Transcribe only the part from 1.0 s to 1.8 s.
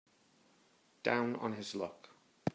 Down on his